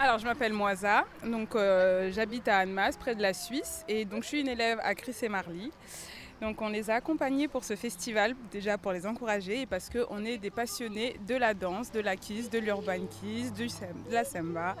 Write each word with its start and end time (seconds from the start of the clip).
Alors, 0.00 0.18
je 0.18 0.24
m'appelle 0.24 0.52
Moisa, 0.52 1.04
donc 1.24 1.56
euh, 1.56 2.10
j'habite 2.12 2.46
à 2.46 2.58
Annemasse, 2.58 2.96
près 2.96 3.16
de 3.16 3.22
la 3.22 3.34
Suisse, 3.34 3.84
et 3.88 4.04
donc 4.04 4.22
je 4.22 4.28
suis 4.28 4.40
une 4.40 4.48
élève 4.48 4.78
à 4.82 4.94
Chris 4.94 5.14
et 5.22 5.28
Marly. 5.28 5.72
Donc 6.40 6.62
on 6.62 6.68
les 6.68 6.88
a 6.88 6.94
accompagnés 6.94 7.48
pour 7.48 7.64
ce 7.64 7.74
festival, 7.74 8.36
déjà 8.52 8.78
pour 8.78 8.92
les 8.92 9.06
encourager, 9.08 9.62
et 9.62 9.66
parce 9.66 9.90
qu'on 9.90 10.24
est 10.24 10.38
des 10.38 10.50
passionnés 10.50 11.16
de 11.26 11.34
la 11.34 11.52
danse, 11.52 11.90
de 11.90 11.98
la 11.98 12.14
kiss, 12.14 12.48
de 12.48 12.60
l'urban 12.60 13.06
kiss, 13.20 13.52
du 13.52 13.66
sem- 13.68 13.88
de 14.08 14.14
la 14.14 14.24
samba, 14.24 14.76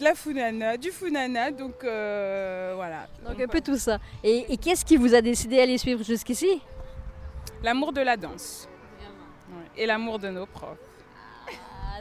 de 0.00 0.04
la 0.04 0.16
funana, 0.16 0.76
du 0.76 0.90
funana, 0.90 1.52
donc 1.52 1.84
euh, 1.84 2.72
voilà. 2.74 3.06
Donc 3.24 3.40
un 3.40 3.46
peu 3.46 3.60
tout 3.60 3.78
ça. 3.78 3.98
Et, 4.24 4.52
et 4.52 4.56
qu'est-ce 4.56 4.84
qui 4.84 4.96
vous 4.96 5.14
a 5.14 5.20
décidé 5.20 5.60
à 5.60 5.66
les 5.66 5.78
suivre 5.78 6.02
jusqu'ici? 6.02 6.60
L'amour 7.62 7.92
de 7.92 8.00
la 8.00 8.16
danse. 8.16 8.68
Ouais, 9.48 9.82
Et 9.82 9.86
l'amour 9.86 10.18
de 10.18 10.28
nos 10.28 10.46
profs. 10.46 10.76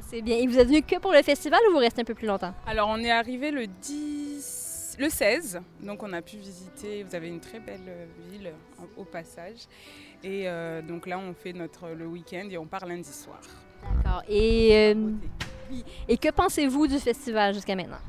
C'est 0.07 0.21
bien. 0.21 0.37
Et 0.37 0.47
vous 0.47 0.57
êtes 0.57 0.67
venu 0.67 0.81
que 0.81 0.97
pour 0.99 1.11
le 1.11 1.21
festival 1.21 1.59
ou 1.69 1.73
vous 1.73 1.79
restez 1.79 2.01
un 2.01 2.05
peu 2.05 2.13
plus 2.15 2.27
longtemps? 2.27 2.53
Alors 2.65 2.89
on 2.89 2.97
est 2.99 3.11
arrivé 3.11 3.51
le 3.51 3.67
10, 3.67 4.97
le 4.99 5.09
16, 5.09 5.61
donc 5.81 6.03
on 6.03 6.13
a 6.13 6.21
pu 6.21 6.37
visiter. 6.37 7.03
Vous 7.03 7.15
avez 7.15 7.27
une 7.27 7.39
très 7.39 7.59
belle 7.59 7.81
euh, 7.87 8.05
ville 8.29 8.51
au 8.97 9.03
passage, 9.03 9.67
et 10.23 10.47
euh, 10.47 10.81
donc 10.81 11.07
là 11.07 11.19
on 11.19 11.33
fait 11.33 11.53
notre 11.53 11.89
le 11.89 12.05
week-end 12.05 12.47
et 12.49 12.57
on 12.57 12.65
part 12.65 12.85
lundi 12.85 13.11
soir. 13.11 13.39
D'accord. 14.03 14.23
Et, 14.27 14.93
euh, 14.95 15.11
et 16.07 16.17
que 16.17 16.29
pensez-vous 16.29 16.87
du 16.87 16.99
festival 16.99 17.53
jusqu'à 17.53 17.75
maintenant? 17.75 17.99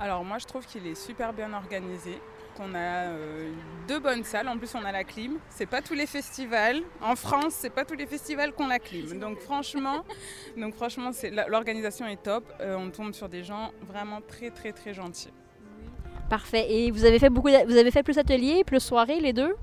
Alors 0.00 0.24
moi 0.24 0.38
je 0.38 0.46
trouve 0.46 0.64
qu'il 0.66 0.86
est 0.86 0.94
super 0.94 1.32
bien 1.32 1.52
organisé. 1.52 2.20
qu'on 2.56 2.74
a 2.74 3.06
euh, 3.06 3.52
deux 3.86 4.00
bonnes 4.00 4.24
salles. 4.24 4.48
En 4.48 4.58
plus, 4.58 4.74
on 4.74 4.84
a 4.84 4.90
la 4.90 5.04
clim. 5.04 5.38
C'est 5.48 5.66
pas 5.66 5.80
tous 5.80 5.94
les 5.94 6.06
festivals. 6.06 6.82
En 7.00 7.14
France, 7.14 7.54
c'est 7.54 7.70
pas 7.70 7.84
tous 7.84 7.94
les 7.94 8.06
festivals 8.06 8.52
qu'on 8.52 8.66
la 8.66 8.80
clim. 8.80 9.18
Donc 9.20 9.38
franchement, 9.38 10.04
donc 10.56 10.74
franchement, 10.74 11.10
c'est 11.12 11.30
l'organisation 11.30 12.06
est 12.06 12.22
top. 12.22 12.44
Euh, 12.60 12.76
on 12.76 12.90
tombe 12.90 13.12
sur 13.12 13.28
des 13.28 13.44
gens 13.44 13.70
vraiment 13.82 14.20
très 14.20 14.50
très 14.50 14.72
très 14.72 14.92
gentils. 14.92 15.32
Parfait. 16.28 16.66
Et 16.68 16.90
vous 16.90 17.04
avez 17.04 17.18
fait 17.18 17.30
beaucoup, 17.30 17.48
vous 17.48 17.76
avez 17.76 17.90
fait 17.90 18.02
plus 18.02 18.18
ateliers, 18.18 18.64
plus 18.64 18.80
soirées, 18.80 19.20
les 19.20 19.32
deux? 19.32 19.54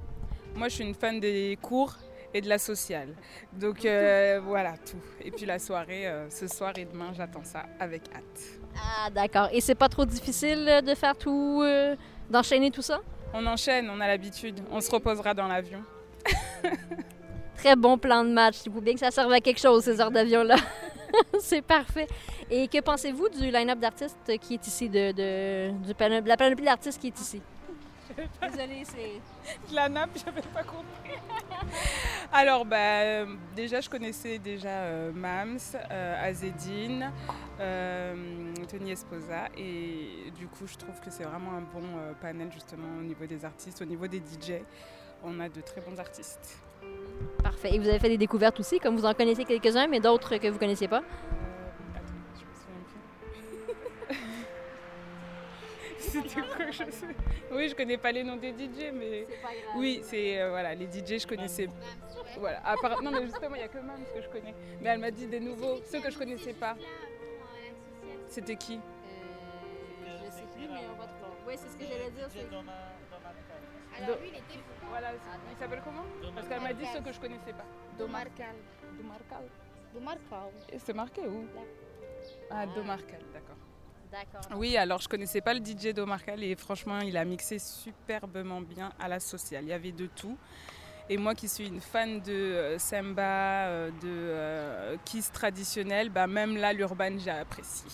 Moi, 0.55 0.69
je 0.69 0.75
suis 0.75 0.83
une 0.85 0.95
fan 0.95 1.19
des 1.19 1.57
cours 1.61 1.95
et 2.35 2.41
de 2.41 2.49
la 2.49 2.57
sociale. 2.59 3.07
Donc 3.53 3.85
euh, 3.85 4.41
voilà 4.43 4.73
tout. 4.77 4.99
Et 5.23 5.31
puis 5.31 5.45
la 5.45 5.57
soirée, 5.57 6.05
euh, 6.05 6.29
ce 6.29 6.47
soir 6.47 6.73
et 6.77 6.83
demain, 6.85 7.11
j'attends 7.13 7.43
ça 7.45 7.65
avec 7.79 8.03
hâte. 8.13 8.59
Ah, 8.77 9.09
d'accord. 9.09 9.47
Et 9.53 9.61
c'est 9.61 9.73
pas 9.75 9.87
trop 9.87 10.03
difficile 10.05 10.81
de 10.85 10.93
faire 10.95 11.15
tout, 11.17 11.61
euh, 11.63 11.95
d'enchaîner 12.29 12.71
tout 12.71 12.81
ça? 12.81 12.99
On 13.33 13.45
enchaîne, 13.45 13.89
on 13.89 14.01
a 14.01 14.07
l'habitude. 14.07 14.59
On 14.69 14.81
se 14.81 14.91
reposera 14.91 15.33
dans 15.33 15.47
l'avion. 15.47 15.81
Très 17.57 17.75
bon 17.77 17.97
plan 17.97 18.23
de 18.25 18.29
match. 18.31 18.57
Il 18.65 18.71
faut 18.71 18.81
bien 18.81 18.93
que 18.93 18.99
ça 18.99 19.11
serve 19.11 19.31
à 19.31 19.39
quelque 19.39 19.59
chose, 19.61 19.83
ces 19.85 19.99
heures 20.01 20.11
d'avion-là. 20.11 20.57
c'est 21.39 21.61
parfait. 21.61 22.07
Et 22.51 22.67
que 22.67 22.81
pensez-vous 22.81 23.29
du 23.29 23.49
line-up 23.49 23.79
d'artistes 23.79 24.37
qui 24.41 24.55
est 24.55 24.67
ici, 24.67 24.89
de, 24.89 25.11
de, 25.13 25.71
du 25.85 25.93
panel- 25.95 26.23
de 26.23 26.27
la 26.27 26.35
panoplie 26.37 26.65
d'artistes 26.65 26.99
qui 26.99 27.07
est 27.07 27.19
ici? 27.19 27.41
Désolée, 28.41 28.83
c'est... 28.83 29.73
La 29.73 29.89
nappe, 29.89 30.11
j'avais 30.25 30.41
pas 30.41 30.63
compris. 30.63 31.19
Alors, 32.31 32.65
bah, 32.65 33.01
euh, 33.01 33.25
déjà, 33.55 33.81
je 33.81 33.89
connaissais 33.89 34.37
déjà 34.39 34.69
euh, 34.69 35.11
Mams, 35.13 35.57
euh, 35.91 36.27
Azedine, 36.29 37.11
euh, 37.59 38.15
Tony 38.69 38.91
Esposa. 38.91 39.49
Et 39.57 40.31
du 40.37 40.47
coup, 40.47 40.67
je 40.67 40.77
trouve 40.77 40.99
que 40.99 41.09
c'est 41.09 41.23
vraiment 41.23 41.51
un 41.51 41.61
bon 41.61 41.85
euh, 41.97 42.13
panel, 42.21 42.51
justement, 42.51 42.87
au 42.99 43.03
niveau 43.03 43.25
des 43.25 43.45
artistes, 43.45 43.81
au 43.81 43.85
niveau 43.85 44.07
des 44.07 44.19
DJ. 44.19 44.61
On 45.23 45.39
a 45.39 45.49
de 45.49 45.61
très 45.61 45.81
bons 45.81 45.99
artistes. 45.99 46.59
Parfait. 47.43 47.73
Et 47.73 47.79
vous 47.79 47.87
avez 47.87 47.99
fait 47.99 48.09
des 48.09 48.17
découvertes 48.17 48.59
aussi, 48.59 48.79
comme 48.79 48.95
vous 48.95 49.05
en 49.05 49.13
connaissez 49.13 49.45
quelques-uns, 49.45 49.87
mais 49.87 49.99
d'autres 49.99 50.37
que 50.37 50.47
vous 50.47 50.59
connaissiez 50.59 50.87
pas? 50.87 51.01
C'était 56.29 56.41
quoi 56.41 56.71
je 56.71 56.91
sais 56.91 57.15
Oui, 57.51 57.69
je 57.69 57.75
connais 57.75 57.97
pas 57.97 58.11
les 58.11 58.23
noms 58.23 58.35
des 58.37 58.51
DJ, 58.51 58.91
mais 58.93 59.27
oui, 59.75 59.99
c'est 60.03 60.41
euh, 60.41 60.49
voilà, 60.49 60.73
les 60.75 60.85
DJ 60.87 61.19
je 61.21 61.27
connaissais. 61.27 61.67
Voilà, 62.37 62.59
à 62.65 62.75
part- 62.77 63.01
non 63.01 63.11
mais 63.11 63.25
justement 63.25 63.55
il 63.55 63.61
y 63.61 63.63
a 63.63 63.67
que 63.67 63.77
Mams 63.79 64.03
que 64.13 64.21
je 64.21 64.29
connais. 64.29 64.53
Mais 64.81 64.89
elle 64.89 64.99
m'a 64.99 65.11
dit 65.11 65.27
des 65.27 65.39
nouveaux, 65.39 65.77
ceux 65.83 65.99
que 66.01 66.09
je 66.11 66.17
connaissais 66.17 66.53
pas. 66.53 66.75
C'était 68.27 68.55
qui? 68.55 68.79
Je 70.05 70.29
sais 70.31 70.43
plus, 70.55 70.67
mais 70.67 70.81
on 70.91 70.97
va 70.99 71.05
trouver. 71.07 71.35
Oui, 71.47 71.53
c'est 71.57 71.69
ce 71.69 71.77
que 71.77 71.83
j'allais 71.85 72.09
dire. 72.11 72.27
Do- 74.07 74.17
Voilà, 74.89 75.11
c'est- 75.13 75.51
il 75.51 75.57
s'appelle 75.57 75.81
comment? 75.83 76.03
Parce 76.33 76.47
qu'elle 76.47 76.61
m'a 76.61 76.73
dit 76.73 76.85
ceux 76.93 76.99
que 77.01 77.11
je 77.13 77.19
connaissais 77.19 77.53
pas. 77.53 77.65
Domarcal. 77.97 78.55
Domarcal. 78.97 79.43
Domarcal. 79.93 80.49
Et 80.71 80.79
c'est 80.79 80.93
marqué 80.93 81.21
où? 81.21 81.45
Ah, 82.51 82.65
Domarcal, 82.65 83.21
d'accord. 83.33 83.55
D'accord. 84.11 84.57
Oui, 84.57 84.77
alors 84.77 85.01
je 85.01 85.09
connaissais 85.09 85.41
pas 85.41 85.53
le 85.53 85.59
DJ 85.63 85.93
d'Omarcal 85.93 86.43
et 86.43 86.55
franchement, 86.55 86.99
il 86.99 87.17
a 87.17 87.25
mixé 87.25 87.59
superbement 87.59 88.61
bien 88.61 88.91
à 88.99 89.07
la 89.07 89.19
sociale. 89.19 89.63
Il 89.63 89.69
y 89.69 89.73
avait 89.73 89.91
de 89.91 90.07
tout. 90.07 90.37
Et 91.07 91.17
moi 91.17 91.35
qui 91.35 91.47
suis 91.47 91.67
une 91.67 91.81
fan 91.81 92.19
de 92.19 92.31
euh, 92.31 92.79
samba, 92.79 93.67
euh, 93.67 93.89
de 94.01 94.07
euh, 94.07 94.95
kiss 95.05 95.31
traditionnel, 95.31 96.09
bah, 96.09 96.25
même 96.25 96.57
là, 96.57 96.73
l'urban, 96.73 97.17
j'ai 97.23 97.29
apprécié. 97.29 97.89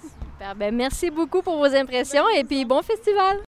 Super. 0.00 0.54
Ben, 0.54 0.74
merci 0.74 1.10
beaucoup 1.10 1.42
pour 1.42 1.58
vos 1.58 1.74
impressions 1.74 2.24
et 2.34 2.44
puis 2.44 2.64
bon 2.64 2.80
festival! 2.82 3.38